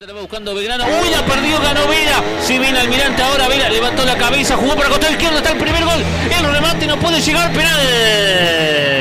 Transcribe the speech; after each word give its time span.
Buscando 0.00 0.54
Belgrano. 0.54 0.86
Uy, 0.86 1.10
la 1.10 1.22
perdió, 1.26 1.60
ganó 1.60 1.86
Vera. 1.86 2.22
Si 2.40 2.58
viene 2.58 2.78
Almirante 2.78 3.20
ahora, 3.20 3.48
Vera 3.48 3.68
levantó 3.68 4.02
la 4.02 4.16
cabeza, 4.16 4.56
jugó 4.56 4.74
para 4.74 4.88
costado 4.88 5.12
izquierdo, 5.12 5.36
está 5.36 5.50
el 5.52 5.58
primer 5.58 5.84
gol. 5.84 6.02
El 6.38 6.52
remate 6.54 6.86
no 6.86 6.98
puede 6.98 7.20
llegar, 7.20 7.52
penal. 7.52 7.78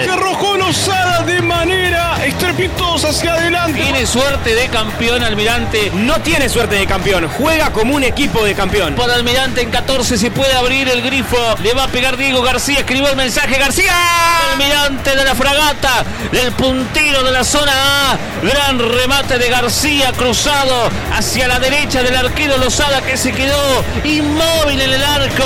Se 0.03 0.09
arrojó 0.11 0.57
Lozada 0.57 1.23
de 1.23 1.41
manera 1.41 2.18
estrepitosa 2.29 3.09
hacia 3.09 3.33
adelante. 3.33 3.81
Tiene 3.81 4.05
suerte 4.05 4.55
de 4.55 4.67
campeón 4.67 5.23
Almirante. 5.23 5.91
No 5.93 6.19
tiene 6.21 6.49
suerte 6.49 6.75
de 6.75 6.85
campeón, 6.85 7.27
juega 7.27 7.71
como 7.71 7.95
un 7.95 8.03
equipo 8.03 8.43
de 8.43 8.55
campeón. 8.55 8.95
Por 8.95 9.09
Almirante 9.09 9.61
en 9.61 9.69
14 9.69 10.17
se 10.17 10.31
puede 10.31 10.53
abrir 10.53 10.87
el 10.89 11.01
grifo. 11.01 11.37
Le 11.61 11.73
va 11.73 11.85
a 11.85 11.87
pegar 11.87 12.17
Diego 12.17 12.41
García, 12.41 12.79
escribió 12.79 13.09
el 13.09 13.15
mensaje. 13.15 13.57
García, 13.57 13.93
Almirante 14.51 15.15
de 15.15 15.23
la 15.23 15.35
fragata, 15.35 16.03
del 16.31 16.51
puntero 16.53 17.23
de 17.23 17.31
la 17.31 17.43
zona 17.43 17.71
A. 18.11 18.17
Gran 18.43 18.79
remate 18.79 19.37
de 19.37 19.49
García 19.49 20.11
cruzado 20.13 20.89
hacia 21.13 21.47
la 21.47 21.59
derecha 21.59 22.03
del 22.03 22.15
arquero 22.15 22.57
Lozada 22.57 23.01
que 23.01 23.17
se 23.17 23.31
quedó 23.31 23.83
inmóvil 24.03 24.79
en 24.81 24.93
el 24.93 25.03
arco. 25.03 25.45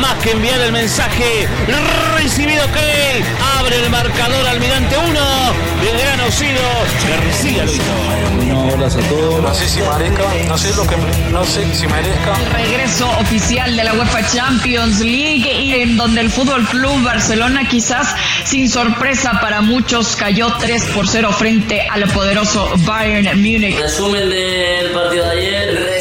Más 0.00 0.14
que 0.22 0.32
enviar 0.32 0.60
el 0.60 0.72
mensaje 0.72 1.48
recibido 2.16 2.64
que 2.72 3.22
abre 3.58 3.76
el 3.76 3.90
marcador 3.90 4.46
Almirante 4.46 4.96
1, 4.96 5.20
Belgrano 5.82 6.17
0, 6.30 6.60
García 7.08 7.64
hola 8.74 8.86
a 8.86 8.90
todos. 8.90 9.42
No 9.42 9.54
sé 9.54 9.68
si 9.68 9.80
merezca, 9.80 10.22
no 10.48 10.58
sé 10.58 10.74
lo 10.74 10.86
que 10.86 10.96
no 11.30 11.44
sé 11.44 11.74
si 11.74 11.86
merezca. 11.86 12.34
Regreso 12.52 13.08
oficial 13.20 13.76
de 13.76 13.84
la 13.84 13.94
UEFA 13.94 14.26
Champions 14.26 15.00
League 15.00 15.60
y 15.60 15.74
en 15.74 15.96
donde 15.96 16.20
el 16.20 16.30
Fútbol 16.30 16.66
Club 16.66 17.02
Barcelona 17.02 17.68
quizás 17.68 18.14
sin 18.44 18.68
sorpresa 18.68 19.38
para 19.40 19.60
muchos 19.60 20.16
cayó 20.16 20.52
3 20.58 20.84
por 20.94 21.06
0 21.06 21.32
frente 21.32 21.86
al 21.88 22.08
poderoso 22.10 22.70
Bayern 22.78 23.38
Múnich. 23.40 23.78
Resumen 23.78 24.28
del 24.28 24.90
partido 24.92 25.24
de 25.24 25.30
ayer. 25.30 25.97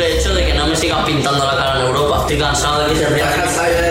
Simple 0.00 0.18
hecho 0.18 0.34
de 0.34 0.46
que 0.46 0.54
no 0.54 0.66
me 0.66 0.76
sigan 0.76 1.04
pintando 1.04 1.44
la 1.44 1.56
cara 1.56 1.80
en 1.80 1.86
Europa. 1.86 2.18
Estoy 2.20 2.38
cansado 2.38 2.84
de 2.84 2.92
que 2.92 2.98
se 2.98 3.08
rían. 3.08 3.89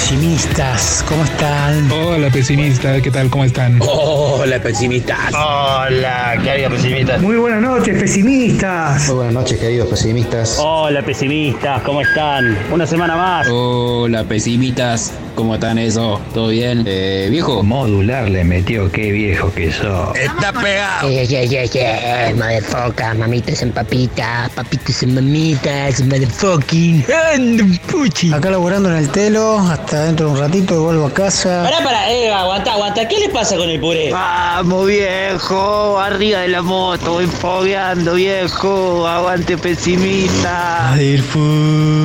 Pesimistas, 0.00 1.04
¿cómo 1.06 1.22
están? 1.24 1.92
Hola 1.92 2.30
pesimista, 2.30 3.02
¿qué 3.02 3.10
tal? 3.10 3.28
¿Cómo 3.28 3.44
están? 3.44 3.78
Hola 3.82 4.58
pesimistas. 4.58 5.34
Hola, 5.34 6.38
¿qué 6.42 6.50
había 6.50 6.70
pesimista? 6.70 7.18
Muy 7.18 7.36
buenas 7.36 7.60
noches, 7.60 8.00
pesimistas. 8.00 9.06
Muy 9.08 9.16
buenas 9.16 9.34
noches, 9.34 9.58
queridos 9.58 9.88
pesimistas. 9.88 10.56
Hola, 10.58 11.02
pesimistas, 11.02 11.82
¿cómo 11.82 12.00
están? 12.00 12.58
Una 12.72 12.86
semana 12.86 13.14
más. 13.14 13.46
Hola 13.50 14.24
pesimistas, 14.24 15.12
¿cómo 15.34 15.54
están 15.54 15.76
eso? 15.76 16.18
¿Todo 16.32 16.48
bien? 16.48 16.84
Eh, 16.86 17.28
viejo, 17.30 17.62
Modular 17.62 18.30
le 18.30 18.42
metió, 18.42 18.90
qué 18.90 19.12
viejo 19.12 19.52
que 19.52 19.70
sos. 19.70 20.16
Está 20.16 20.50
pegado. 20.52 21.10
Yeah, 21.10 21.24
yeah, 21.24 21.44
yeah, 21.44 21.64
yeah, 21.64 22.34
motherfucker, 22.34 23.14
mamitas 23.16 23.60
en 23.60 23.70
papitas, 23.72 24.48
papitas 24.50 25.02
en 25.02 25.14
mamitas, 25.14 26.02
motherfucking, 26.04 27.04
and 27.34 27.78
puchi. 27.82 28.32
Acá 28.32 28.50
laburando 28.50 28.90
en 28.90 28.96
el 28.96 29.10
telo, 29.10 29.58
hasta 29.58 29.89
dentro 29.98 30.26
de 30.26 30.32
un 30.32 30.38
ratito 30.38 30.74
y 30.74 30.78
vuelvo 30.78 31.06
a 31.06 31.12
casa. 31.12 31.62
Pará, 31.64 31.82
pará, 31.82 32.10
eh, 32.10 32.32
aguanta, 32.32 32.72
aguanta. 32.72 33.08
¿Qué 33.08 33.18
le 33.18 33.28
pasa 33.28 33.56
con 33.56 33.68
el 33.68 33.80
puré? 33.80 34.10
Vamos 34.12 34.86
viejo, 34.86 35.98
arriba 35.98 36.40
de 36.40 36.48
la 36.48 36.62
moto, 36.62 37.14
voy 37.14 37.26
fogueando 37.26 38.14
viejo, 38.14 39.06
aguante 39.06 39.56
pesimista. 39.58 40.90
Madelfu, 40.90 41.38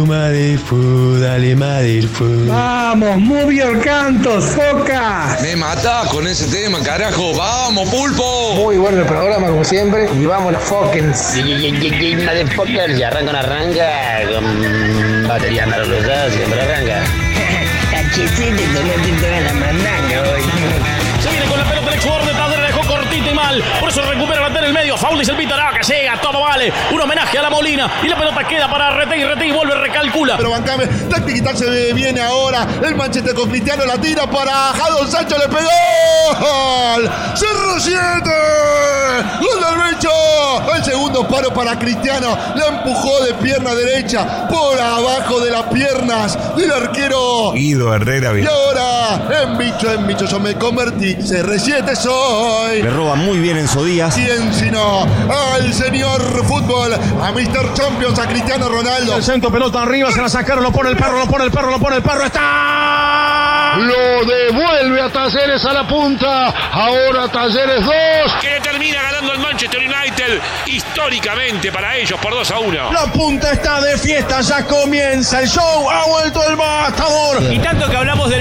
Madelfu, 0.07 1.19
dale 1.19 1.55
Madelfu. 1.55 2.47
Vamos, 2.47 3.17
move 3.17 3.55
your 3.55 3.79
cantos, 3.81 4.45
foca. 4.45 5.37
Me 5.41 5.55
mata 5.55 6.03
con 6.11 6.27
ese 6.27 6.47
tema, 6.47 6.81
carajo. 6.81 7.33
Vamos, 7.35 7.89
pulpo. 7.89 8.53
muy 8.55 8.77
bueno 8.77 8.99
el 8.99 9.05
programa 9.05 9.47
como 9.47 9.63
siempre. 9.63 10.09
Y 10.19 10.25
vamos 10.25 10.53
los 10.53 10.63
Fokens. 10.63 11.35
Motherfucker, 11.35 12.91
y 12.91 13.03
arranca 13.03 13.29
una 13.29 13.39
arranca 13.39 14.21
con 14.31 15.27
batería 15.27 15.65
naranja, 15.65 16.29
siempre 16.31 16.61
arranca. 16.61 17.24
Cachecito, 18.15 18.81
no 18.81 18.93
te 19.03 19.11
toda 19.19 19.41
la 19.41 19.53
mandanga 19.55 20.31
hoy. 20.31 20.44
Por 23.79 23.89
eso 23.89 24.01
recupera 24.01 24.49
la 24.49 24.59
en 24.59 24.63
el 24.65 24.73
medio. 24.73 24.97
Foul 24.97 25.19
dice 25.19 25.31
el 25.31 25.37
Vitará, 25.37 25.71
que 25.77 25.83
llega, 25.83 26.19
todo 26.21 26.41
vale. 26.41 26.71
Un 26.91 27.01
homenaje 27.01 27.37
a 27.37 27.41
la 27.41 27.49
Molina. 27.49 27.89
Y 28.03 28.07
la 28.07 28.17
pelota 28.17 28.47
queda 28.47 28.69
para 28.69 28.91
Rete 28.91 29.17
y 29.17 29.23
Rete 29.23 29.47
y 29.47 29.51
vuelve, 29.51 29.75
recalcula. 29.75 30.37
Pero 30.37 30.49
bancame, 30.51 30.87
táctica 31.09 31.55
se 31.55 31.93
viene 31.93 32.21
ahora. 32.21 32.65
El 32.83 32.95
Manchester 32.95 33.33
con 33.33 33.49
Cristiano 33.49 33.85
la 33.85 33.97
tira 33.97 34.29
para 34.29 34.51
Jadon 34.51 35.09
Sancho, 35.09 35.37
le 35.37 35.47
pegó. 35.47 35.69
¡Gol! 36.39 37.09
¡Cerro 37.35 37.79
7! 37.79 37.99
¡Gol 39.39 39.59
del 39.63 39.95
bicho! 39.95 40.09
El 40.75 40.83
segundo 40.83 41.27
paro 41.27 41.53
para 41.53 41.77
Cristiano. 41.77 42.37
La 42.55 42.67
empujó 42.67 43.23
de 43.23 43.33
pierna 43.35 43.73
derecha 43.75 44.47
por 44.47 44.79
abajo 44.79 45.39
de 45.39 45.51
las 45.51 45.63
piernas 45.63 46.37
del 46.55 46.71
arquero. 46.71 47.51
Guido 47.53 47.93
Herrera, 47.93 48.31
Y 48.37 48.45
ahora, 48.45 49.43
en 49.43 49.57
bicho, 49.57 49.91
en 49.91 50.07
bicho, 50.07 50.25
yo 50.25 50.39
me 50.39 50.55
convertí. 50.55 51.15
CR7 51.15 51.95
soy. 51.95 52.81
le 52.81 52.89
roba 52.89 53.15
muy 53.15 53.37
bien 53.39 53.44
en 53.49 53.85
Díaz. 53.85 54.15
¿Quién 54.15 54.53
sino 54.53 55.03
al 55.03 55.71
señor 55.71 56.19
fútbol, 56.45 56.93
a 56.93 57.31
Mr. 57.31 57.73
Champions, 57.75 58.17
a 58.17 58.27
Cristiano 58.27 58.67
Ronaldo? 58.67 59.15
El 59.15 59.23
centro, 59.23 59.51
pelota 59.51 59.83
arriba, 59.83 60.11
se 60.11 60.19
la 60.21 60.29
sacaron, 60.29 60.63
lo 60.63 60.71
pone 60.71 60.89
el 60.89 60.97
perro, 60.97 61.19
lo 61.19 61.27
pone 61.27 61.45
el 61.45 61.51
perro, 61.51 61.69
lo 61.69 61.79
pone 61.79 61.97
el 61.97 62.01
perro. 62.01 62.25
¡Está! 62.25 63.75
Lo 63.77 64.25
devuelve 64.25 65.01
a 65.01 65.09
Talleres 65.09 65.63
a 65.65 65.73
la 65.73 65.87
punta. 65.87 66.47
Ahora 66.71 67.27
Talleres 67.27 67.83
2. 67.83 67.93
Que 68.41 68.59
termina 68.61 69.01
ganando 69.01 69.33
el 69.33 69.39
Manchester 69.39 69.79
United 69.79 70.41
históricamente 70.65 71.71
para 71.71 71.97
ellos 71.97 72.19
por 72.19 72.33
2 72.33 72.51
a 72.51 72.59
1. 72.59 72.91
La 72.93 73.11
punta 73.11 73.51
está 73.51 73.81
de 73.81 73.97
fiesta. 73.97 74.41
Ya 74.41 74.65
comienza 74.65 75.41
el 75.41 75.49
show. 75.49 75.89
Ha 75.89 76.07
vuelto 76.07 76.41
el 76.47 76.55
matador. 76.55 77.43
Y 77.51 77.59
tanto 77.59 77.89
que 77.89 77.97
hablamos 77.97 78.29
del 78.29 78.34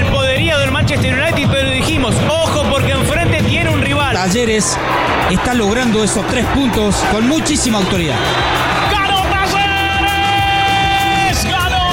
Talleres 4.25 4.75
está 5.29 5.53
logrando 5.53 6.03
esos 6.03 6.25
tres 6.25 6.47
puntos 6.47 6.95
con 7.11 7.27
muchísima 7.27 7.77
autoridad. 7.77 8.15
¡Ganó 8.91 9.21
Talleres! 9.21 9.53
¡Ganó! 11.43 11.85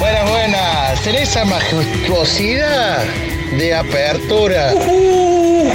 Buenas, 0.00 0.28
buenas. 0.28 1.00
¿Tenés 1.02 1.28
esa 1.28 1.44
majestuosidad 1.44 3.04
de 3.52 3.76
apertura? 3.76 4.72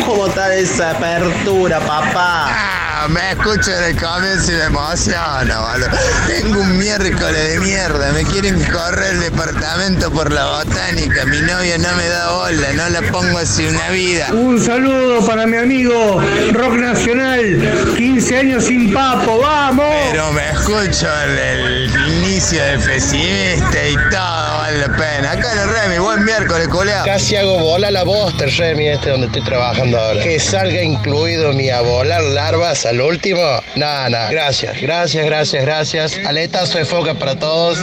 ¿Cómo 0.05 0.27
está 0.27 0.53
esa 0.53 0.91
apertura, 0.91 1.79
papá? 1.79 2.82
Me 3.09 3.31
escucho 3.31 3.69
en 3.71 3.83
el 3.83 4.01
comienzo 4.01 4.51
y 4.51 4.55
me 4.55 4.63
emociono, 4.63 5.61
boludo. 5.61 5.89
Tengo 6.27 6.61
un 6.61 6.77
miércoles 6.77 7.49
de 7.49 7.59
mierda. 7.59 8.13
Me 8.13 8.23
quieren 8.23 8.63
correr 8.71 9.15
el 9.15 9.19
departamento 9.19 10.09
por 10.11 10.31
la 10.31 10.45
botánica. 10.45 11.25
Mi 11.25 11.41
novia 11.41 11.77
no 11.77 11.93
me 11.97 12.07
da 12.07 12.31
bola, 12.31 12.73
no 12.73 12.89
la 12.89 13.01
pongo 13.11 13.37
hace 13.39 13.67
una 13.67 13.89
vida. 13.89 14.27
Un 14.31 14.59
saludo 14.63 15.25
para 15.25 15.45
mi 15.45 15.57
amigo 15.57 16.21
Rock 16.53 16.75
Nacional, 16.75 17.95
15 17.97 18.37
años 18.37 18.63
sin 18.65 18.93
papo, 18.93 19.39
vamos. 19.39 19.85
Pero 20.11 20.31
me 20.31 20.49
escucho 20.51 21.07
el, 21.25 21.39
el 21.39 22.13
inicio 22.23 22.63
de 22.63 22.79
pesimista 22.79 23.87
y 23.87 23.95
todo 24.11 24.32
vale 24.73 24.87
la 24.87 24.97
pena. 24.97 25.31
Acá 25.31 25.51
en 25.53 25.59
el 25.59 25.69
Remy, 25.69 25.97
buen 25.99 26.25
miércoles, 26.25 26.67
colega. 26.67 27.03
Casi 27.03 27.35
hago 27.35 27.59
bola 27.59 27.91
la 27.91 28.03
voz 28.03 28.37
del 28.37 28.51
Remy 28.55 28.87
este 28.87 29.09
donde 29.09 29.27
estoy 29.27 29.43
trabajando 29.43 29.99
ahora. 29.99 30.21
Que 30.21 30.39
salga 30.39 30.81
incluido 30.81 31.53
mi 31.53 31.69
a 31.69 31.81
volar 31.81 32.21
larvas 32.21 32.85
al 32.85 33.01
último. 33.01 33.41
Nada, 33.75 34.09
nada. 34.09 34.31
Gracias, 34.31 34.81
gracias, 34.81 35.25
gracias, 35.25 35.63
gracias. 35.63 36.19
Aletazo 36.25 36.77
de 36.77 36.85
foca 36.85 37.13
para 37.15 37.35
todos. 37.37 37.79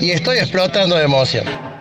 Y 0.00 0.10
estoy 0.10 0.38
explotando 0.38 0.96
de 0.96 1.04
emoción. 1.04 1.73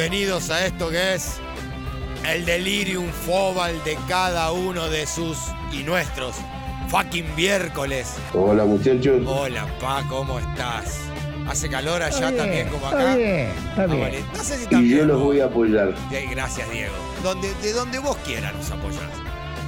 Bienvenidos 0.00 0.48
a 0.48 0.64
esto 0.64 0.88
que 0.88 1.12
es 1.12 1.34
el 2.26 2.46
delirium 2.46 3.10
fobal 3.10 3.84
de 3.84 3.98
cada 4.08 4.50
uno 4.50 4.88
de 4.88 5.06
sus 5.06 5.36
y 5.72 5.82
nuestros 5.82 6.36
fucking 6.88 7.34
miércoles. 7.36 8.14
Hola 8.32 8.64
muchachos. 8.64 9.20
Hola, 9.26 9.66
pa, 9.78 10.02
¿cómo 10.08 10.38
estás? 10.38 11.00
¿Hace 11.46 11.68
calor 11.68 12.02
allá 12.02 12.30
Está 12.30 12.30
bien, 12.30 12.36
también 12.38 12.68
como 12.68 12.86
está 12.86 12.98
acá? 12.98 13.14
bien, 13.16 13.50
está 13.50 13.82
Ah, 13.82 13.86
bien. 13.86 14.00
vale. 14.00 14.24
No 14.34 14.42
sé 14.42 14.56
si 14.66 14.74
Y 14.74 14.88
yo 14.88 15.04
los 15.04 15.20
voy 15.20 15.40
a 15.40 15.44
apoyar. 15.44 15.94
Sí, 16.08 16.16
gracias, 16.30 16.70
Diego. 16.70 16.94
Donde, 17.22 17.52
de 17.56 17.72
donde 17.74 17.98
vos 17.98 18.16
quieras 18.24 18.54
nos 18.54 18.70
apoyás. 18.70 19.02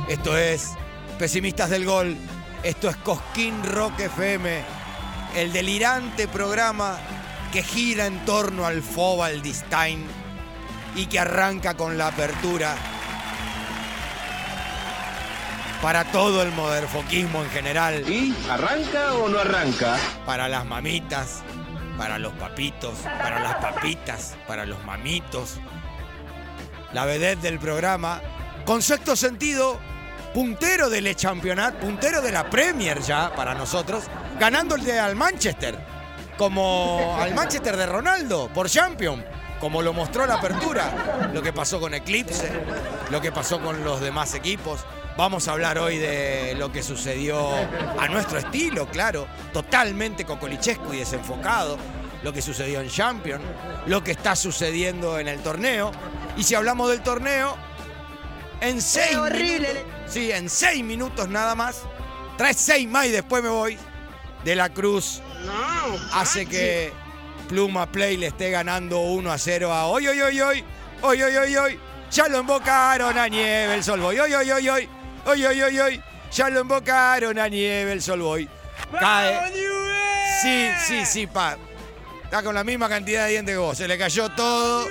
Esto 0.09 0.39
es 0.39 0.71
Pesimistas 1.19 1.69
del 1.69 1.85
Gol. 1.85 2.17
Esto 2.63 2.89
es 2.89 2.97
Cosquín 2.97 3.63
Rock 3.65 4.01
FM. 4.01 4.63
El 5.37 5.53
delirante 5.53 6.27
programa 6.27 6.97
que 7.53 7.63
gira 7.63 8.07
en 8.07 8.25
torno 8.25 8.65
al 8.65 8.81
Fobal 8.81 9.43
Distain 9.43 10.22
y 10.95 11.07
que 11.07 11.19
arranca 11.19 11.75
con 11.75 11.97
la 11.97 12.09
apertura 12.09 12.75
para 15.83 16.05
todo 16.05 16.43
el 16.43 16.53
moderfoquismo 16.53 17.43
en 17.43 17.51
general. 17.51 18.09
¿Y 18.09 18.35
arranca 18.49 19.15
o 19.15 19.29
no 19.29 19.39
arranca? 19.39 19.97
Para 20.25 20.49
las 20.49 20.65
mamitas, 20.65 21.43
para 21.99 22.19
los 22.19 22.33
papitos, 22.35 22.99
para 23.01 23.41
las 23.41 23.57
papitas, 23.57 24.37
para 24.47 24.65
los 24.65 24.83
mamitos. 24.85 25.59
La 26.93 27.05
vedette 27.05 27.41
del 27.41 27.59
programa, 27.59 28.21
con 28.65 28.81
sexto 28.81 29.17
sentido, 29.17 29.79
puntero 30.33 30.89
del 30.89 31.17
Championat, 31.17 31.75
puntero 31.75 32.23
de 32.23 32.31
la 32.31 32.49
Premier 32.49 33.01
ya 33.01 33.35
para 33.35 33.55
nosotros, 33.55 34.05
ganándole 34.39 35.01
al 35.01 35.17
Manchester, 35.17 35.79
como 36.39 37.17
al 37.19 37.35
Manchester 37.35 37.77
de 37.77 37.87
Ronaldo, 37.87 38.49
por 38.55 38.69
Champion, 38.69 39.25
como 39.63 39.81
lo 39.81 39.93
mostró 39.93 40.27
la 40.27 40.35
apertura, 40.35 41.31
lo 41.33 41.41
que 41.41 41.53
pasó 41.53 41.79
con 41.79 41.95
Eclipse, 41.95 42.51
lo 43.11 43.21
que 43.21 43.31
pasó 43.31 43.61
con 43.61 43.85
los 43.85 44.01
demás 44.01 44.35
equipos. 44.35 44.81
Vamos 45.17 45.47
a 45.47 45.53
hablar 45.53 45.79
hoy 45.79 45.99
de 45.99 46.57
lo 46.59 46.73
que 46.73 46.83
sucedió 46.83 47.49
a 47.97 48.09
nuestro 48.09 48.41
estilo, 48.41 48.89
claro, 48.89 49.29
totalmente 49.53 50.25
cocolichesco 50.25 50.93
y 50.93 50.97
desenfocado, 50.99 51.79
lo 52.25 52.33
que 52.33 52.43
sucedió 52.43 52.81
en 52.81 52.91
Champion, 52.91 53.41
lo 53.87 54.03
que 54.03 54.11
está 54.11 54.35
sucediendo 54.35 55.21
en 55.21 55.29
el 55.29 55.39
torneo. 55.39 55.93
Y 56.37 56.43
si 56.43 56.57
hablamos 56.57 56.91
del 56.91 57.03
torneo, 57.03 57.57
en 58.61 58.83
seis 58.83 59.17
minutos, 59.17 59.77
sí, 60.09 60.33
en 60.33 60.51
seis 60.51 60.83
minutos 60.83 61.29
nada 61.29 61.55
más, 61.55 61.83
trae 62.37 62.53
seis 62.53 62.89
más 62.89 63.07
y 63.07 63.11
después 63.11 63.45
me 63.45 63.49
voy. 63.49 63.79
De 64.43 64.57
la 64.57 64.71
Cruz 64.71 65.23
hace 66.13 66.47
que 66.47 66.93
Pluma 67.49 67.91
Play 67.91 68.17
le 68.17 68.29
esté 68.29 68.51
ganando 68.51 69.01
1 69.01 69.31
a 69.31 69.39
0 69.39 69.73
a 69.73 69.87
hoy, 69.87 70.09
hoy, 70.09 70.21
hoy, 70.21 70.41
hoy, 70.41 70.65
hoy, 71.03 71.23
hoy, 71.23 71.37
hoy, 71.37 71.57
hoy. 71.57 71.81
Ya 72.11 72.29
lo 72.29 72.39
embocaron 72.39 73.17
a 73.17 73.29
Nieve 73.29 73.75
el 73.75 73.85
Solboy. 73.85 74.19
Hoy, 74.19 74.33
hoy, 74.33 74.51
hoy, 74.51 74.69
hoy, 74.69 74.89
hoy, 75.25 75.45
hoy, 75.45 75.63
hoy, 75.63 75.79
hoy. 75.79 76.03
Ya 76.33 76.49
lo 76.49 76.61
embocaron 76.61 77.39
a 77.39 77.49
Nieve 77.49 77.93
el 77.93 78.03
Solboy. 78.03 78.49
Cae. 78.99 79.53
Sí, 80.43 80.69
sí, 80.87 81.07
sí, 81.07 81.27
pa. 81.27 81.57
Está 82.25 82.43
con 82.43 82.55
la 82.55 82.65
misma 82.65 82.89
cantidad 82.89 83.25
de 83.25 83.33
dientes 83.33 83.55
que 83.55 83.59
vos. 83.59 83.77
Se 83.77 83.89
le 83.89 83.97
cayó 83.99 84.29
todo. 84.31 84.87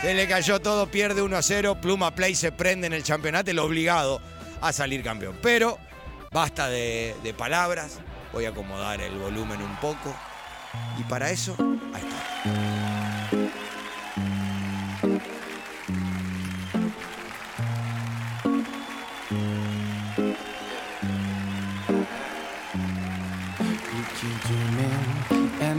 Se 0.00 0.14
le 0.14 0.28
cayó 0.28 0.60
todo, 0.60 0.86
pierde 0.88 1.22
1 1.22 1.36
a 1.36 1.42
0. 1.42 1.78
Pluma 1.80 2.14
Play 2.14 2.34
se 2.34 2.52
prende 2.52 2.86
en 2.86 2.92
el 2.92 3.04
campeonato, 3.04 3.50
el 3.50 3.58
obligado 3.58 4.20
a 4.60 4.72
salir 4.72 5.02
campeón. 5.02 5.38
Pero 5.42 5.78
basta 6.32 6.68
de 6.68 7.34
palabras. 7.36 8.00
Voy 8.32 8.46
a 8.46 8.48
acomodar 8.48 9.00
el 9.00 9.16
volumen 9.16 9.62
un 9.62 9.76
poco. 9.76 10.12
Y 10.98 11.02
para 11.04 11.30
eso, 11.30 11.56
ahí 11.92 12.02
está. 12.02 12.24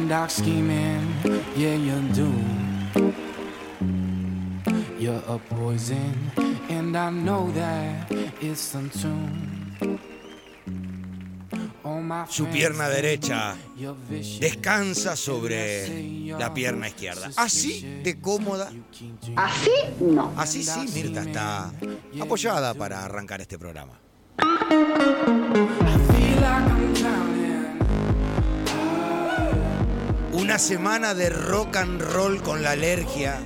Dark 0.07 0.29
scheming, 0.29 1.15
yeah, 1.55 1.73
you're 1.73 1.99
doomed. 2.13 3.15
You're 4.99 5.23
a 5.27 5.39
poison, 5.39 6.31
and 6.69 6.95
I 6.95 7.09
know 7.09 7.49
that 7.51 8.11
it's 8.39 8.75
untuned. 8.75 9.54
Su 12.29 12.47
pierna 12.47 12.89
derecha 12.89 13.55
descansa 14.39 15.15
sobre 15.15 16.27
la 16.27 16.53
pierna 16.53 16.87
izquierda. 16.87 17.31
Así 17.35 18.01
de 18.03 18.19
cómoda. 18.19 18.71
Así 19.35 19.71
no. 19.99 20.33
Así 20.37 20.63
sí, 20.63 20.87
Mirta 20.93 21.21
está 21.21 21.71
apoyada 22.19 22.73
para 22.73 23.03
arrancar 23.05 23.41
este 23.41 23.57
programa. 23.57 23.99
Una 30.33 30.59
semana 30.59 31.13
de 31.13 31.29
rock 31.29 31.77
and 31.77 32.01
roll 32.01 32.41
con 32.41 32.61
la 32.61 32.71
alergia 32.71 33.39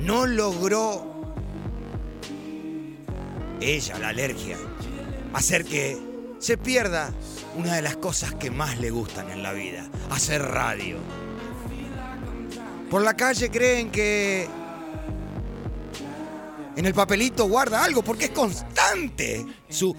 no 0.00 0.26
logró 0.26 1.14
ella, 3.60 3.98
la 3.98 4.08
alergia, 4.08 4.56
hacer 5.32 5.64
que 5.64 6.13
se 6.38 6.58
pierda 6.58 7.12
una 7.56 7.76
de 7.76 7.82
las 7.82 7.96
cosas 7.96 8.34
que 8.34 8.50
más 8.50 8.78
le 8.78 8.90
gustan 8.90 9.30
en 9.30 9.42
la 9.42 9.52
vida, 9.52 9.88
hacer 10.10 10.42
radio. 10.42 10.98
Por 12.90 13.02
la 13.02 13.14
calle 13.14 13.50
creen 13.50 13.90
que 13.90 14.48
en 16.76 16.86
el 16.86 16.94
papelito 16.94 17.48
guarda 17.48 17.84
algo 17.84 18.02
porque 18.02 18.26
es 18.26 18.30
constante 18.30 19.46
su 19.68 19.96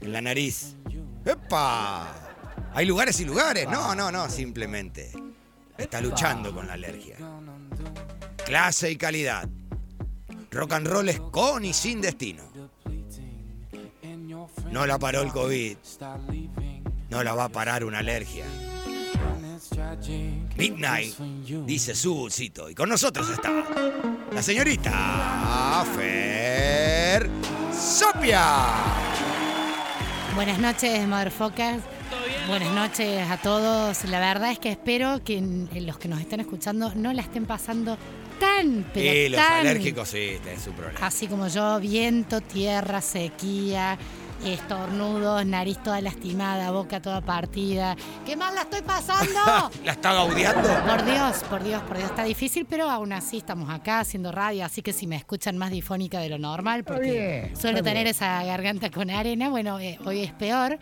en 0.00 0.12
la 0.12 0.20
nariz. 0.20 0.74
¡Epa! 1.24 2.14
Hay 2.74 2.86
lugares 2.86 3.18
y 3.20 3.24
lugares. 3.24 3.68
No, 3.68 3.94
no, 3.94 4.12
no, 4.12 4.28
simplemente 4.30 5.10
está 5.76 6.00
luchando 6.00 6.54
con 6.54 6.66
la 6.66 6.74
alergia. 6.74 7.16
Clase 8.44 8.90
y 8.90 8.96
calidad. 8.96 9.48
Rock 10.50 10.72
and 10.72 10.86
roll 10.86 11.08
es 11.08 11.20
con 11.20 11.64
y 11.64 11.72
sin 11.72 12.00
destino. 12.00 12.44
No 14.76 14.84
la 14.84 14.98
paró 14.98 15.22
el 15.22 15.32
COVID. 15.32 15.74
No 17.08 17.22
la 17.22 17.34
va 17.34 17.44
a 17.44 17.48
parar 17.48 17.82
una 17.82 18.00
alergia. 18.00 18.44
Midnight, 20.54 21.16
dice 21.64 21.94
su 21.94 22.28
cito. 22.30 22.68
Y 22.68 22.74
con 22.74 22.90
nosotros 22.90 23.30
está 23.30 23.64
la 24.30 24.42
señorita 24.42 25.82
Fer 25.96 27.26
Sopia. 27.72 28.44
Buenas 30.34 30.58
noches, 30.58 31.08
Motherfuckers. 31.08 31.82
Buenas 32.46 32.74
noches 32.74 33.30
a 33.30 33.38
todos. 33.38 34.04
La 34.04 34.20
verdad 34.20 34.50
es 34.50 34.58
que 34.58 34.72
espero 34.72 35.24
que 35.24 35.38
en 35.38 35.86
los 35.86 35.96
que 35.96 36.08
nos 36.08 36.20
están 36.20 36.40
escuchando 36.40 36.92
no 36.94 37.14
la 37.14 37.22
estén 37.22 37.46
pasando 37.46 37.96
tan, 38.38 38.84
pero 38.92 39.10
Y 39.10 39.30
los 39.30 39.40
tan 39.40 39.60
alérgicos 39.66 40.10
sí, 40.10 40.38
es 40.54 40.62
su 40.62 40.72
problema. 40.72 40.98
así 41.00 41.28
como 41.28 41.48
yo, 41.48 41.80
viento, 41.80 42.42
tierra, 42.42 43.00
sequía, 43.00 43.98
estornudos, 44.44 45.44
nariz 45.46 45.78
toda 45.82 46.00
lastimada, 46.00 46.70
boca 46.70 47.00
toda 47.00 47.20
partida. 47.20 47.96
¿Qué 48.24 48.36
mal 48.36 48.54
la 48.54 48.62
estoy 48.62 48.82
pasando? 48.82 49.70
¿La 49.84 49.92
está 49.92 50.12
gaudeando? 50.12 50.68
Por 50.86 51.04
Dios, 51.04 51.44
por 51.48 51.62
Dios, 51.62 51.82
por 51.82 51.96
Dios, 51.96 52.10
está 52.10 52.24
difícil, 52.24 52.66
pero 52.68 52.90
aún 52.90 53.12
así 53.12 53.38
estamos 53.38 53.70
acá 53.70 54.00
haciendo 54.00 54.32
radio, 54.32 54.64
así 54.64 54.82
que 54.82 54.92
si 54.92 55.06
me 55.06 55.16
escuchan 55.16 55.56
más 55.56 55.70
difónica 55.70 56.20
de 56.20 56.28
lo 56.28 56.38
normal, 56.38 56.84
porque 56.84 57.42
bien, 57.46 57.56
suelo 57.56 57.82
tener 57.82 58.06
esa 58.06 58.44
garganta 58.44 58.90
con 58.90 59.10
arena, 59.10 59.48
bueno, 59.48 59.80
eh, 59.80 59.98
hoy 60.04 60.22
es 60.22 60.32
peor. 60.32 60.78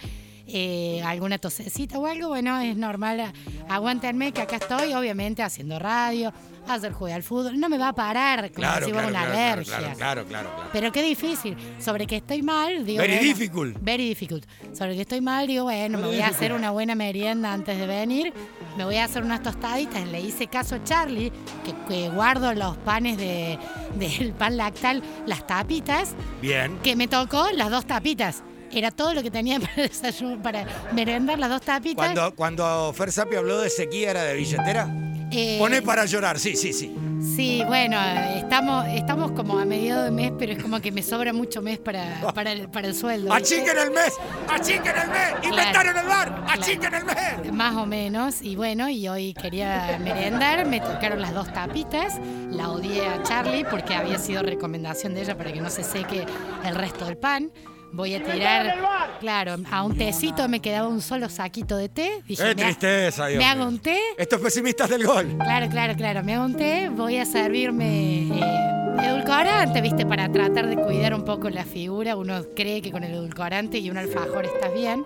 Eh, 0.47 1.03
alguna 1.05 1.39
tosecita 1.39 1.99
o 1.99 2.07
algo, 2.07 2.29
bueno, 2.29 2.59
es 2.61 2.77
normal. 2.77 3.33
Aguántenme 3.69 4.33
que 4.33 4.43
acá 4.43 4.57
estoy, 4.57 4.93
obviamente, 4.93 5.43
haciendo 5.43 5.79
radio, 5.79 6.33
hacer 6.69 6.93
jugar 6.93 7.15
al 7.15 7.23
fútbol. 7.23 7.59
No 7.59 7.69
me 7.71 7.79
va 7.79 7.89
a 7.89 7.93
parar 7.95 8.51
como 8.53 8.55
Claro, 8.57 8.87
si 8.87 8.93
claro, 8.93 9.09
una 9.09 9.21
claro, 9.21 9.33
alergia. 9.33 9.77
claro, 9.79 9.95
claro, 9.97 10.25
claro. 10.27 10.51
Pero 10.73 10.93
qué 10.93 11.03
difícil. 11.03 11.57
Sobre 11.79 12.07
que 12.07 12.17
estoy 12.17 12.43
mal, 12.43 12.85
digo. 12.85 12.99
Very 13.01 13.15
bueno, 13.17 13.29
difficult. 13.35 13.79
Very 13.81 14.07
difficult. 14.09 14.45
Sobre 14.77 14.95
que 14.97 15.01
estoy 15.03 15.23
mal, 15.23 15.47
digo, 15.47 15.65
bueno, 15.65 15.99
me 15.99 16.07
voy 16.09 16.21
a 16.21 16.27
hacer 16.29 16.53
una 16.53 16.71
buena 16.73 16.95
merienda 16.95 17.53
antes 17.53 17.79
de 17.79 17.87
venir. 17.87 18.33
Me 18.77 18.85
voy 18.85 18.97
a 18.97 19.05
hacer 19.05 19.23
unas 19.23 19.43
tostaditas. 19.43 20.07
Le 20.09 20.21
hice 20.21 20.47
caso 20.49 20.75
a 20.75 20.85
Charlie, 20.85 21.33
que, 21.65 21.73
que 21.89 22.11
guardo 22.11 22.53
los 22.53 22.77
panes 22.79 23.17
de, 23.17 23.59
del 23.97 24.33
pan 24.35 24.59
lactal, 24.59 25.03
las 25.27 25.47
tapitas, 25.47 26.15
Bien. 26.43 26.79
que 26.83 26.97
me 26.97 27.09
tocó 27.09 27.47
las 27.53 27.71
dos 27.71 27.87
tapitas. 27.87 28.43
Era 28.75 28.91
todo 28.91 29.15
lo 29.15 29.23
que 29.23 29.31
tenía 29.31 29.61
para 29.61 29.75
desayuno, 29.75 30.43
para 30.43 30.67
merendar 30.93 31.39
las 31.39 31.51
dos 31.51 31.63
tapitas. 31.63 31.95
Cuando, 31.95 32.35
cuando 32.35 32.93
Fer 32.93 33.13
Sapio 33.13 33.39
habló 33.39 33.61
de 33.61 33.71
sequía, 33.71 34.11
¿era 34.11 34.23
de 34.25 34.35
billetera? 34.35 34.89
Eh, 35.31 35.57
Poné 35.59 35.83
para 35.83 36.05
llorar, 36.05 36.39
sí, 36.39 36.57
sí, 36.57 36.73
sí. 36.73 36.95
Sí, 37.35 37.63
bueno, 37.67 37.99
estamos, 38.37 38.87
estamos 38.89 39.33
como 39.33 39.59
a 39.59 39.65
mediados 39.65 40.05
de 40.05 40.11
mes, 40.11 40.33
pero 40.39 40.53
es 40.53 40.63
como 40.63 40.81
que 40.81 40.93
me 40.93 41.03
sobra 41.03 41.33
mucho 41.33 41.63
mes 41.63 41.79
para, 41.79 42.21
para, 42.35 42.53
el, 42.53 42.69
para 42.69 42.89
el 42.89 42.95
sueldo. 42.95 43.33
¡Achiquen 43.33 43.77
el 43.79 43.91
mes! 43.91 44.13
¡Achiquen 44.49 44.93
el 44.95 45.09
mes! 45.09 45.35
¡Inventaron 45.43 45.97
el 45.97 46.07
bar! 46.07 46.45
¡Achiquen 46.49 46.95
el 46.95 47.05
mes! 47.05 47.53
Más 47.53 47.75
o 47.77 47.87
menos, 47.87 48.43
y 48.43 48.57
bueno, 48.57 48.89
y 48.91 49.09
hoy 49.09 49.33
quería 49.33 49.99
merendar, 50.03 50.67
me 50.67 50.81
tocaron 50.81 51.21
las 51.21 51.33
dos 51.33 51.51
tapitas, 51.53 52.21
la 52.51 52.69
odié 52.71 53.07
a 53.07 53.23
Charlie 53.23 53.65
porque 53.65 53.95
había 53.95 54.19
sido 54.19 54.43
recomendación 54.43 55.15
de 55.15 55.23
ella 55.23 55.37
para 55.37 55.53
que 55.53 55.61
no 55.63 55.71
se 55.71 55.83
seque 55.83 56.27
el 56.65 56.75
resto 56.75 57.07
del 57.07 57.17
pan. 57.17 57.51
Voy 57.95 58.15
a 58.15 58.23
tirar, 58.25 58.77
claro, 59.21 59.57
a 59.71 59.83
un 59.85 59.97
tecito 59.97 60.49
me 60.49 60.61
quedaba 60.61 60.89
un 60.89 61.01
solo 61.01 61.29
saquito 61.29 61.77
de 61.77 61.89
té. 61.89 62.23
Dije, 62.27 62.43
¡Qué 62.43 62.55
me 62.57 62.63
ha- 62.63 62.67
tristeza, 62.67 63.27
Dios 63.29 63.39
Me 63.39 63.45
mío. 63.45 63.63
hago 63.63 63.69
un 63.71 63.79
té, 63.79 63.99
Estos 64.19 64.41
pesimistas 64.41 64.91
del 64.91 65.07
gol. 65.07 65.37
Claro, 65.39 65.69
claro, 65.69 65.95
claro. 65.95 66.25
Me 66.25 66.35
hago 66.35 66.45
un 66.45 66.57
té, 66.57 66.89
voy 66.89 67.19
a 67.19 67.25
servirme 67.25 68.29
eh, 68.29 69.01
edulcorante, 69.03 69.81
¿viste? 69.81 70.05
Para 70.07 70.31
tratar 70.31 70.67
de 70.67 70.77
cuidar 70.77 71.15
un 71.15 71.25
poco 71.25 71.49
la 71.51 71.65
figura. 71.65 72.17
Uno 72.17 72.43
cree 72.57 72.83
que 72.83 72.91
con 72.91 73.05
el 73.05 73.13
edulcorante 73.15 73.79
y 73.79 73.91
un 73.91 73.97
alfajor 73.97 74.45
estás 74.45 74.75
bien. 74.75 75.05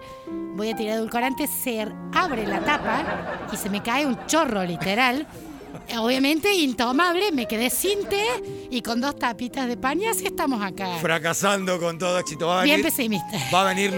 Voy 0.56 0.70
a 0.70 0.76
tirar 0.76 0.96
edulcorante, 0.96 1.46
se 1.46 1.86
abre 2.14 2.46
la 2.46 2.60
tapa 2.60 3.48
y 3.52 3.56
se 3.56 3.68
me 3.70 3.82
cae 3.82 4.06
un 4.06 4.18
chorro, 4.26 4.64
literal. 4.64 5.26
Eh, 5.88 5.98
Obviamente, 5.98 6.54
intomable, 6.54 7.32
me 7.32 7.46
quedé 7.46 7.70
sin 7.70 8.04
té 8.08 8.24
y 8.70 8.82
con 8.82 9.00
dos 9.00 9.18
tapitas 9.18 9.66
de 9.68 9.76
así 10.10 10.26
estamos 10.26 10.62
acá. 10.62 10.98
Fracasando 11.00 11.78
con 11.78 11.98
todo 11.98 12.18
éxito. 12.18 12.46
Va 12.48 12.60
a 12.60 12.64
Bien 12.64 12.76
venir, 12.78 12.90
pesimista. 12.92 13.38
va 13.52 13.62
a 13.62 13.74
venir, 13.74 13.92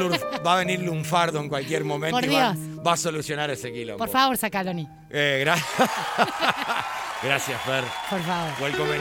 va 0.47 0.55
a 0.55 0.57
venir 0.59 0.81
Lunfardo 0.81 1.41
en 1.41 1.49
cualquier 1.49 1.85
momento 1.85 2.17
Por 2.17 2.25
y 2.25 2.29
va, 2.35 2.53
Dios. 2.55 2.87
va 2.87 2.93
a 2.93 2.97
solucionar 2.97 3.51
ese 3.51 3.73
quilombo. 3.73 3.99
Por 3.99 4.09
favor, 4.09 4.37
Sacaloni. 4.37 4.89
Eh, 5.11 5.45
gra- 5.45 5.59
Gracias, 7.23 7.61
Fer. 7.63 7.85
Por 8.09 8.21
favor. 8.23 8.51
Welcome 8.63 8.99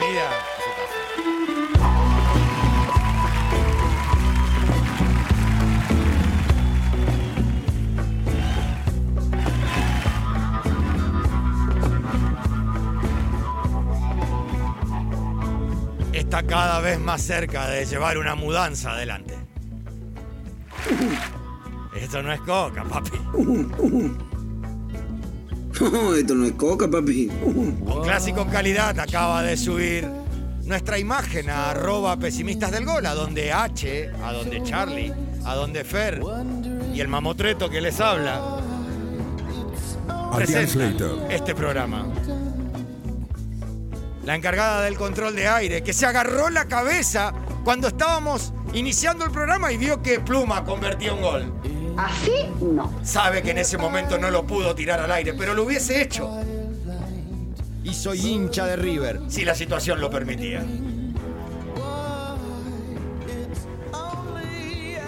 Está 16.20 16.42
cada 16.42 16.80
vez 16.80 17.00
más 17.00 17.22
cerca 17.22 17.66
de 17.68 17.86
llevar 17.86 18.18
una 18.18 18.34
mudanza 18.34 18.92
adelante. 18.92 19.34
Esto 21.96 22.22
no 22.22 22.30
es 22.30 22.40
coca, 22.42 22.84
papi. 22.84 23.18
No, 25.80 26.14
esto 26.18 26.34
no 26.34 26.44
es 26.46 26.52
coca, 26.52 26.88
papi. 26.90 27.28
Con 27.86 28.02
clásico 28.02 28.46
calidad 28.46 29.00
acaba 29.00 29.42
de 29.42 29.56
subir 29.56 30.06
nuestra 30.64 30.98
imagen 30.98 31.48
a 31.48 31.70
arroba 31.70 32.18
pesimistas 32.18 32.70
del 32.70 32.84
gol, 32.84 33.06
a 33.06 33.14
donde 33.14 33.50
H, 33.50 34.10
a 34.22 34.32
donde 34.34 34.62
Charlie, 34.62 35.12
a 35.46 35.54
donde 35.54 35.84
Fer 35.84 36.20
y 36.94 37.00
el 37.00 37.08
mamotreto 37.08 37.70
que 37.70 37.80
les 37.80 37.98
habla 37.98 38.40
Adrián 40.06 40.36
presentan 40.36 40.96
Slater. 40.98 41.32
este 41.32 41.54
programa. 41.54 42.06
La 44.24 44.34
encargada 44.34 44.82
del 44.82 44.96
control 44.96 45.34
de 45.34 45.48
aire, 45.48 45.82
que 45.82 45.92
se 45.92 46.06
agarró 46.06 46.50
la 46.50 46.66
cabeza 46.66 47.32
cuando 47.64 47.88
estábamos 47.88 48.52
iniciando 48.74 49.24
el 49.24 49.30
programa 49.30 49.72
y 49.72 49.76
vio 49.76 50.02
que 50.02 50.20
Pluma 50.20 50.64
convertía 50.64 51.14
un 51.14 51.22
gol. 51.22 51.52
Así 51.96 52.46
no. 52.60 52.92
Sabe 53.02 53.42
que 53.42 53.50
en 53.50 53.58
ese 53.58 53.78
momento 53.78 54.18
no 54.18 54.30
lo 54.30 54.46
pudo 54.46 54.74
tirar 54.74 55.00
al 55.00 55.10
aire, 55.12 55.34
pero 55.34 55.54
lo 55.54 55.64
hubiese 55.64 56.02
hecho. 56.02 56.30
Y 57.82 57.94
soy 57.94 58.26
hincha 58.26 58.66
de 58.66 58.76
River. 58.76 59.20
Si 59.28 59.44
la 59.44 59.54
situación 59.54 60.00
lo 60.00 60.10
permitía. 60.10 60.64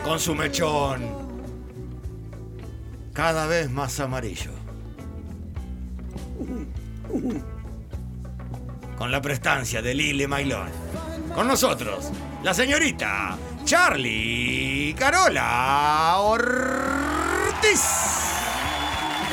Con 0.05 0.19
su 0.19 0.35
mechón 0.35 1.23
cada 3.13 3.47
vez 3.47 3.71
más 3.71 4.01
amarillo. 4.01 4.51
Con 9.03 9.11
la 9.11 9.21
prestancia 9.21 9.83
de 9.83 9.95
Lile 9.95 10.29
Mailón. 10.29 10.69
Con 11.35 11.49
nosotros, 11.49 12.13
la 12.45 12.55
señorita 12.55 13.37
Charlie 13.65 14.95
Carola 14.97 16.19
Ortiz. 16.21 17.83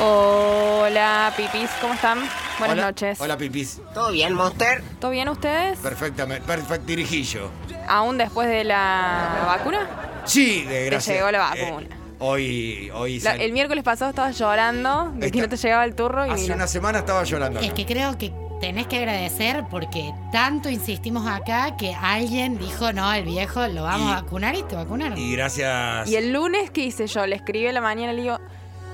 Hola, 0.00 1.32
pipis, 1.36 1.70
¿cómo 1.80 1.94
están? 1.94 2.18
Buenas 2.58 2.74
Hola. 2.78 2.86
noches. 2.86 3.20
Hola, 3.20 3.36
Pipis. 3.38 3.80
¿Todo 3.94 4.10
bien, 4.10 4.34
Monster? 4.34 4.82
¿Todo 5.00 5.12
bien 5.12 5.28
ustedes? 5.28 5.78
Perfectamente, 5.78 6.44
perfectirijillo. 6.48 7.52
¿Aún 7.86 8.18
después 8.18 8.48
de 8.48 8.64
la 8.64 9.44
vacuna? 9.46 9.88
Sí, 10.24 10.62
de 10.64 10.68
Te 10.80 10.84
gracias. 10.86 11.16
llegó 11.16 11.30
la 11.30 11.52
eh, 11.54 11.62
vacuna. 11.62 11.86
hoy, 12.18 12.90
hoy 12.92 13.20
La- 13.20 13.36
el 13.36 13.52
miércoles 13.52 13.84
pasado 13.84 14.10
estabas 14.10 14.36
llorando 14.36 15.12
de 15.14 15.30
que 15.30 15.40
no 15.40 15.48
te 15.48 15.56
llegaba 15.56 15.84
el 15.84 15.94
turro 15.94 16.26
y 16.26 16.30
hace 16.30 16.42
mira. 16.42 16.56
una 16.56 16.66
semana 16.66 16.98
estaba 16.98 17.22
llorando. 17.22 17.60
Es 17.60 17.72
que 17.72 17.86
creo 17.86 18.18
que 18.18 18.32
tenés 18.60 18.86
que 18.86 18.98
agradecer 18.98 19.64
porque 19.70 20.12
tanto 20.32 20.68
insistimos 20.68 21.26
acá 21.26 21.76
que 21.76 21.94
alguien 21.94 22.58
dijo, 22.58 22.92
no, 22.92 23.12
el 23.12 23.24
viejo 23.24 23.66
lo 23.68 23.84
vamos 23.84 24.08
Y- 24.08 24.12
a 24.12 24.22
vacunar 24.22 24.54
y 24.54 24.62
te 24.62 24.76
vacunaron. 24.76 25.18
Y 25.18 25.32
gracias. 25.32 26.08
Y 26.08 26.16
el 26.16 26.32
lunes, 26.32 26.70
¿qué 26.70 26.82
hice 26.84 27.06
yo? 27.06 27.26
Le 27.26 27.36
escribí 27.36 27.66
a 27.66 27.72
la 27.72 27.80
mañana 27.80 28.12
y 28.12 28.16
le 28.16 28.22
digo, 28.22 28.38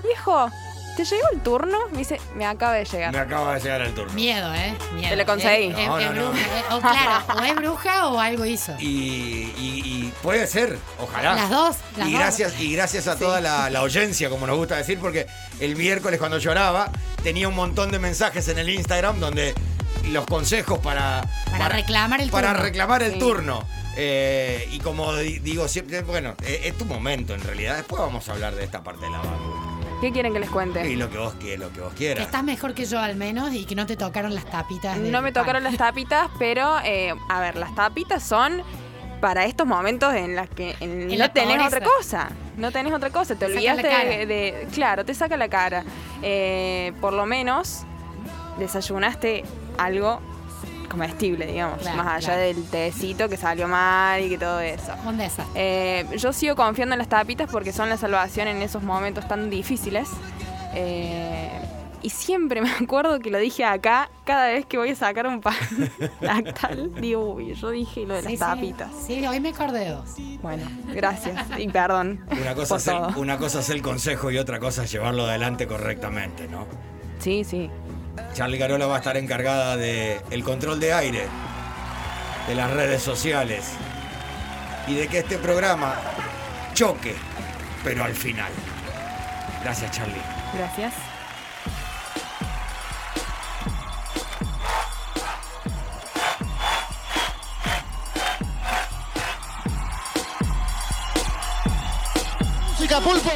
viejo, 0.04 0.49
¿te 0.97 1.05
llegó 1.05 1.29
el 1.33 1.41
turno? 1.41 1.79
Me 1.93 1.99
dice, 1.99 2.21
me 2.35 2.47
acaba 2.47 2.73
de 2.75 2.85
llegar. 2.85 3.12
Me 3.12 3.19
acaba 3.19 3.55
de 3.55 3.61
llegar 3.61 3.81
el 3.83 3.95
turno. 3.95 4.12
Miedo, 4.15 4.55
¿eh? 4.55 4.75
Miedo. 4.95 5.11
Te 5.11 5.17
lo 5.17 5.26
conseguí. 5.26 5.67
Es- 5.69 5.79
es- 5.79 5.87
No, 5.87 5.99
es 5.99 6.07
no, 6.07 6.12
no. 6.15 6.31
bruja, 6.31 6.41
eh, 6.59 6.62
o 6.73 6.81
claro, 6.81 7.25
o 7.41 7.43
es 7.45 7.55
bruja 7.57 8.09
o 8.09 8.19
algo 8.21 8.45
hizo. 8.47 8.73
Y, 8.79 8.85
y- 8.87 9.83
y 9.85 10.12
puede 10.23 10.47
ser, 10.47 10.79
ojalá. 10.99 11.35
Las 11.35 11.50
dos, 11.50 11.76
las 11.97 12.09
y 12.09 12.12
dos. 12.12 12.21
gracias, 12.21 12.61
y 12.61 12.73
gracias 12.75 13.07
a 13.07 13.17
toda 13.19 13.41
la, 13.41 13.71
la 13.71 13.81
audiencia, 13.81 14.29
como 14.31 14.47
nos 14.47 14.57
gusta 14.57 14.76
decir, 14.76 14.99
porque 14.99 15.26
el 15.61 15.76
miércoles 15.76 16.19
cuando 16.19 16.38
lloraba 16.38 16.91
tenía 17.23 17.49
un 17.49 17.55
montón 17.55 17.91
de 17.91 17.99
mensajes 17.99 18.49
en 18.49 18.59
el 18.59 18.69
Instagram 18.71 19.21
donde 19.21 19.55
los 20.11 20.25
consejos 20.26 20.79
para, 20.79 21.23
Para 21.50 21.69
reclamar 21.69 22.21
el 22.21 22.31
para 22.31 22.49
turno. 22.50 22.62
reclamar 22.62 23.03
el 23.03 23.12
Sí. 23.15 23.19
turno. 23.19 23.65
Eh, 23.99 24.69
y 24.73 24.79
como 24.81 25.15
di- 25.17 25.38
digo 25.38 25.67
siempre, 25.69 26.03
bueno, 26.03 26.35
eh, 26.45 26.61
es 26.65 26.76
tu 26.76 26.85
momento 26.85 27.35
en 27.35 27.41
realidad. 27.43 27.76
Después 27.76 28.00
vamos 28.00 28.29
a 28.29 28.33
hablar 28.33 28.55
de 28.55 28.62
esta 28.62 28.85
parte 28.85 29.07
de 29.07 29.11
la 29.11 29.19
vacuna. 29.19 29.65
¿Qué 30.00 30.12
quieren 30.12 30.33
que 30.35 30.41
les 30.41 30.50
cuente? 30.50 30.87
Y 30.91 30.97
lo 30.97 31.09
que 31.11 31.19
vos, 31.19 31.35
que- 31.35 31.57
lo 31.57 31.73
que 31.73 31.81
vos 31.81 31.91
Que 31.93 31.99
quieras. 31.99 32.25
estás 32.26 32.45
mejor 32.45 32.75
que 32.75 32.85
yo 32.85 32.99
al 32.99 33.17
menos 33.17 33.53
y 33.55 33.65
que 33.65 33.75
no 33.75 33.87
te 33.87 33.97
tocaron 33.97 34.35
las 34.35 34.45
tapitas. 34.45 34.99
No 34.99 35.23
me 35.23 35.33
tocaron 35.33 35.62
las 35.65 35.76
tapitas, 35.79 36.29
pero 36.38 36.76
eh, 36.85 37.15
a 37.31 37.41
ver, 37.41 37.57
las 37.57 37.75
tapitas 37.75 38.23
son 38.23 38.62
para 39.21 39.47
estos 39.47 39.67
momentos 39.67 40.12
en 40.15 40.37
los 40.37 40.49
que 40.50 40.76
en- 40.81 41.03
En 41.03 41.09
no 41.09 41.15
la 41.17 41.33
tenés 41.33 41.57
pobreza. 41.57 41.76
otra 41.76 41.87
cosa. 41.97 42.29
No 42.59 42.71
tenés 42.73 42.93
otra 42.93 43.09
cosa. 43.11 43.35
Te 43.35 43.47
Te 43.47 43.53
olvidaste 43.53 43.83
cara. 43.83 44.05
de, 44.05 44.26
de- 44.26 44.69
Claro, 44.73 45.05
te 45.07 45.15
saca 45.15 45.37
la 45.38 45.49
cara. 45.49 45.85
Eh, 46.23 46.93
por 47.00 47.15
lo 47.15 47.25
menos 47.25 47.85
desayunaste 48.59 49.45
algo 49.79 50.21
comestible, 50.88 51.47
digamos. 51.47 51.81
Claro, 51.81 51.97
más 51.97 52.07
allá 52.09 52.35
claro. 52.35 52.40
del 52.43 52.64
tecito 52.69 53.28
que 53.28 53.37
salió 53.37 53.69
mal 53.69 54.23
y 54.23 54.28
que 54.28 54.38
todo 54.38 54.61
eso. 54.61 54.93
Un. 55.07 55.21
Eh, 55.55 56.07
yo 56.16 56.33
sigo 56.33 56.57
confiando 56.57 56.95
en 56.95 56.99
las 56.99 57.09
tapitas 57.09 57.50
porque 57.50 57.73
son 57.73 57.88
la 57.88 57.97
salvación 57.97 58.49
en 58.49 58.62
esos 58.62 58.83
momentos 58.83 59.26
tan 59.28 59.50
difíciles. 59.50 60.09
Eh, 60.75 61.50
y 62.02 62.11
siempre 62.11 62.61
me 62.62 62.71
acuerdo 62.71 63.19
que 63.19 63.31
lo 63.31 63.38
dije 63.38 63.64
acá, 63.64 64.11
cada 64.25 64.49
vez 64.49 64.66
que 64.66 64.78
voy 64.78 64.90
a 64.90 64.95
sacar 64.95 65.26
un 65.26 65.40
pan 65.40 65.55
lactal, 66.21 66.93
digo, 67.00 67.35
uy, 67.35 67.55
yo 67.55 67.71
dije 67.71 68.07
lo 68.07 68.14
de 68.14 68.23
las 68.23 68.31
Sí, 68.31 68.37
sí. 68.37 68.40
tapitas. 68.45 68.90
Sí, 69.07 69.26
hoy 69.26 69.40
me 69.40 69.49
acordé 69.49 69.81
de 69.81 69.90
dos. 69.90 70.11
Bueno, 70.43 70.64
gracias 70.95 71.45
y 71.59 71.69
perdón. 71.69 72.25
Una 72.31 72.55
cosa, 72.55 72.75
por 72.75 72.78
es 72.78 72.87
el, 72.88 73.16
una 73.19 73.38
cosa 73.38 73.61
es 73.61 73.71
el 73.71 73.83
consejo 73.83 74.31
y 74.31 74.38
otra 74.38 74.61
cosa 74.61 74.85
es 74.85 74.93
llevarlo 74.93 75.25
adelante 75.25 75.66
correctamente, 75.66 76.47
¿no? 76.49 76.66
Sí, 77.19 77.43
sí. 77.45 77.71
Charlie 78.35 78.58
Carola 78.58 78.87
va 78.87 78.96
a 78.96 78.99
estar 78.99 79.16
encargada 79.16 79.76
de 79.76 80.20
el 80.30 80.44
control 80.44 80.78
de 80.78 80.92
aire, 80.92 81.26
de 82.46 82.54
las 82.54 82.70
redes 82.70 83.02
sociales 83.02 83.73
y 84.87 84.94
de 84.94 85.08
que 85.08 85.18
este 85.18 85.38
programa 85.38 85.94
choque, 86.75 87.14
pero 87.82 88.04
al 88.04 88.14
final. 88.14 88.52
Gracias, 89.62 89.90
Charlie. 89.90 90.23
Gracias. 90.54 90.92
Música, 102.68 103.00
pulpo. 103.00 103.32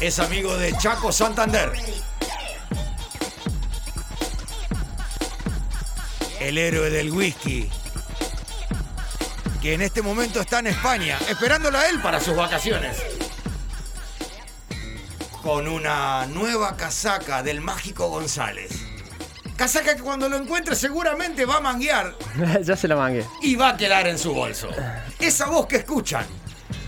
Es 0.00 0.18
amigo 0.18 0.56
de 0.56 0.72
Chaco 0.78 1.12
Santander. 1.12 1.91
El 6.52 6.58
héroe 6.58 6.90
del 6.90 7.10
whisky. 7.10 7.66
Que 9.62 9.72
en 9.72 9.80
este 9.80 10.02
momento 10.02 10.38
está 10.38 10.58
en 10.58 10.66
España, 10.66 11.18
esperándolo 11.30 11.78
a 11.78 11.88
él 11.88 11.98
para 12.02 12.20
sus 12.20 12.36
vacaciones. 12.36 12.98
Con 15.42 15.66
una 15.66 16.26
nueva 16.26 16.76
casaca 16.76 17.42
del 17.42 17.62
mágico 17.62 18.10
González. 18.10 18.70
Casaca 19.56 19.96
que 19.96 20.02
cuando 20.02 20.28
lo 20.28 20.36
encuentre 20.36 20.76
seguramente 20.76 21.46
va 21.46 21.56
a 21.56 21.60
manguear 21.60 22.14
ya 22.62 22.76
se 22.76 22.86
la 22.86 22.96
mangué. 22.96 23.24
y 23.40 23.54
va 23.54 23.70
a 23.70 23.76
quedar 23.78 24.06
en 24.06 24.18
su 24.18 24.34
bolso. 24.34 24.68
Esa 25.18 25.46
voz 25.46 25.66
que 25.66 25.76
escuchan 25.76 26.26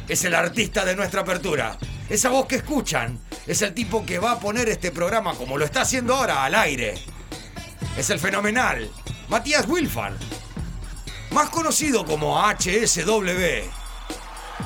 es 0.07 0.23
el 0.27 0.35
artista 0.35 0.85
de 0.85 0.95
nuestra 0.95 1.23
apertura. 1.23 1.79
Esa 2.11 2.29
voz 2.29 2.45
que 2.45 2.57
escuchan 2.57 3.19
es 3.47 3.63
el 3.63 3.73
tipo 3.73 4.05
que 4.05 4.19
va 4.19 4.33
a 4.33 4.41
poner 4.41 4.69
este 4.69 4.91
programa 4.91 5.33
como 5.33 5.57
lo 5.57 5.65
está 5.65 5.81
haciendo 5.81 6.15
ahora 6.17 6.45
al 6.45 6.55
aire. 6.55 7.03
Es 7.97 8.11
el 8.11 8.19
fenomenal 8.19 8.91
Matías 9.29 9.67
Wilfan, 9.69 10.17
más 11.31 11.51
conocido 11.51 12.05
como 12.05 12.41
HSW 12.41 13.69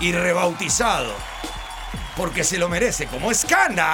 y 0.00 0.12
rebautizado 0.12 1.12
porque 2.16 2.42
se 2.42 2.58
lo 2.58 2.68
merece 2.68 3.06
como 3.06 3.30
escándalo. 3.30 3.88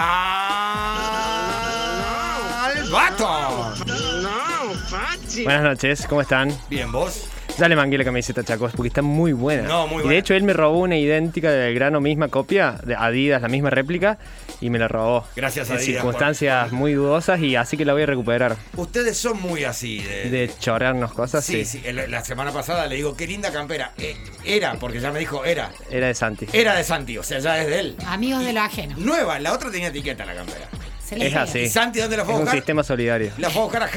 Buenas 5.42 5.62
noches, 5.62 6.06
¿cómo 6.08 6.22
están? 6.22 6.56
Bien, 6.70 6.90
¿vos? 6.90 7.28
Ya 7.58 7.68
le 7.68 7.76
mangué 7.76 7.96
la 7.98 8.04
camiseta 8.04 8.40
a 8.40 8.44
Chacos 8.44 8.72
porque 8.74 8.88
está 8.88 9.00
muy 9.00 9.32
buena. 9.32 9.62
No, 9.62 9.86
muy 9.86 9.98
Y 9.98 10.02
buena. 10.02 10.10
de 10.12 10.18
hecho 10.18 10.34
él 10.34 10.42
me 10.42 10.52
robó 10.52 10.80
una 10.80 10.96
idéntica 10.96 11.52
del 11.52 11.72
grano, 11.74 12.00
misma 12.00 12.26
copia, 12.28 12.72
de 12.84 12.96
Adidas, 12.96 13.40
la 13.42 13.48
misma 13.48 13.70
réplica, 13.70 14.18
y 14.60 14.70
me 14.70 14.78
la 14.80 14.88
robó. 14.88 15.24
Gracias, 15.36 15.68
En 15.70 15.76
Adidas, 15.76 15.86
circunstancias 15.94 16.72
muy 16.72 16.94
dudosas 16.94 17.38
y 17.40 17.54
así 17.54 17.76
que 17.76 17.84
la 17.84 17.92
voy 17.92 18.02
a 18.02 18.06
recuperar. 18.06 18.56
Ustedes 18.76 19.16
son 19.16 19.40
muy 19.40 19.62
así 19.62 19.98
de... 20.02 20.30
De 20.30 20.50
chorrearnos 20.58 21.12
cosas, 21.12 21.44
Sí, 21.44 21.64
sí. 21.64 21.78
sí. 21.78 21.82
el- 21.86 22.10
La 22.10 22.24
semana 22.24 22.50
pasada 22.50 22.86
le 22.86 22.96
digo, 22.96 23.16
qué 23.16 23.26
linda 23.28 23.52
campera. 23.52 23.92
Eh, 23.98 24.16
era, 24.44 24.74
porque 24.74 24.98
ya 24.98 25.12
me 25.12 25.20
dijo, 25.20 25.44
era. 25.44 25.70
Era 25.90 26.08
de 26.08 26.14
Santi. 26.14 26.46
Era 26.52 26.74
de 26.74 26.82
Santi, 26.82 27.18
o 27.18 27.22
sea, 27.22 27.38
ya 27.38 27.60
es 27.62 27.68
de 27.68 27.78
él. 27.78 27.96
Amigos 28.06 28.44
de 28.44 28.52
lo 28.52 28.60
ajeno. 28.62 28.96
Nueva, 28.98 29.38
la 29.38 29.52
otra 29.52 29.70
tenía 29.70 29.88
etiqueta 29.88 30.24
la 30.24 30.34
campera. 30.34 30.68
Se 31.04 31.16
les 31.16 31.28
Es 31.28 31.36
así. 31.36 31.58
¿Y 31.60 31.68
Santi 31.68 32.00
dónde 32.00 32.16
la 32.16 32.24
fue 32.24 32.32
a 32.32 32.36
Es 32.36 32.40
un 32.40 32.44
buscar? 32.46 32.58
sistema 32.58 32.82
solidario. 32.82 33.30
La 33.38 33.48
fue 33.50 33.60
a 33.62 33.64
buscar 33.64 33.82
a 33.84 33.88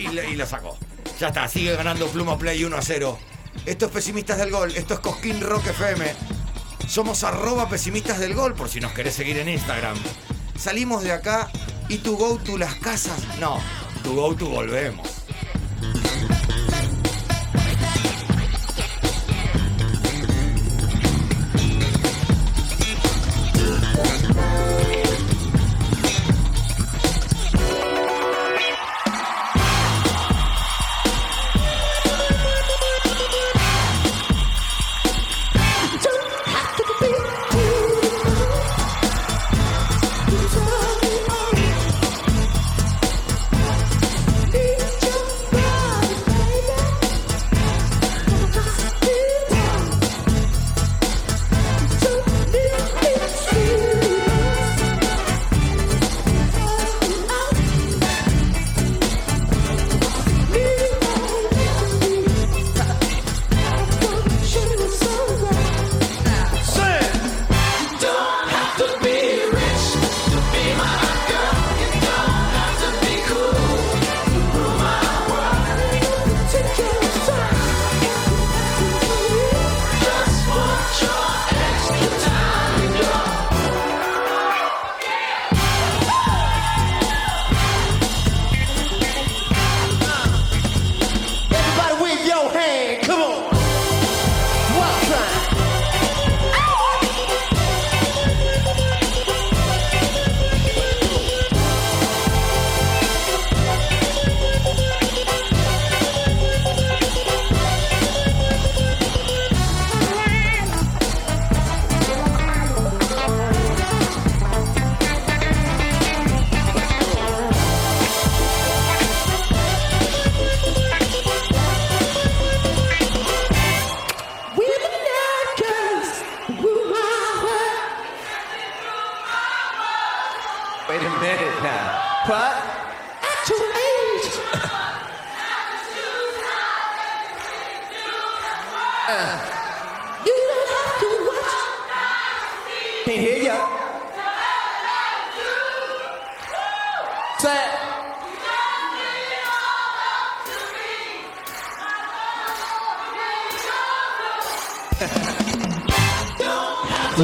y, 0.00 0.06
le- 0.08 0.30
y 0.30 0.36
la 0.36 0.46
sacó. 0.46 0.78
Ya 1.18 1.28
está, 1.28 1.48
sigue 1.48 1.76
ganando 1.76 2.06
Pluma 2.08 2.38
Play 2.38 2.64
1 2.64 2.76
a 2.76 2.82
0. 2.82 3.18
Esto 3.66 3.86
es 3.86 3.92
Pesimistas 3.92 4.38
del 4.38 4.50
Gol, 4.50 4.72
esto 4.74 4.94
es 4.94 5.00
Cosquín 5.00 5.40
Rock. 5.40 5.64
Somos 6.88 7.24
arroba 7.24 7.68
pesimistas 7.68 8.18
del 8.18 8.34
gol 8.34 8.54
por 8.54 8.68
si 8.68 8.80
nos 8.80 8.92
querés 8.92 9.14
seguir 9.14 9.38
en 9.38 9.48
Instagram. 9.48 9.96
Salimos 10.58 11.02
de 11.02 11.12
acá 11.12 11.50
y 11.88 11.98
tu 11.98 12.16
go 12.16 12.38
to 12.38 12.58
las 12.58 12.74
casas. 12.74 13.18
No, 13.40 13.58
tu 14.02 14.14
go 14.14 14.34
to 14.34 14.46
volvemos. 14.46 15.21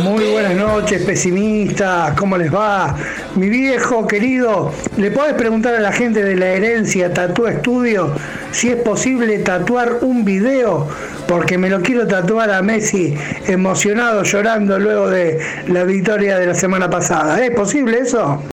Muy 0.03 0.31
buenas 0.31 0.55
noches, 0.55 1.03
pesimistas, 1.03 2.13
¿cómo 2.13 2.37
les 2.37 2.55
va? 2.55 2.95
Mi 3.35 3.49
viejo 3.49 4.07
querido, 4.07 4.73
¿le 4.97 5.11
podés 5.11 5.35
preguntar 5.35 5.75
a 5.75 5.81
la 5.81 5.93
gente 5.93 6.23
de 6.23 6.37
la 6.37 6.47
herencia 6.49 7.13
Tatú 7.13 7.47
Estudio 7.47 8.13
si 8.53 8.69
es 8.69 8.77
posible 8.77 9.39
tatuar 9.39 9.99
un 10.03 10.25
video? 10.25 10.87
Porque 11.27 11.59
me 11.59 11.69
lo 11.69 11.81
quiero 11.81 12.07
tatuar 12.07 12.51
a 12.51 12.63
Messi 12.63 13.15
emocionado, 13.47 14.23
llorando 14.23 14.79
luego 14.79 15.11
de 15.11 15.41
la 15.69 15.85
victoria 15.85 16.39
de 16.39 16.47
la 16.47 16.55
semana 16.55 16.89
pasada. 16.89 17.45
¿Es 17.45 17.51
posible 17.51 17.99
eso? 17.99 18.43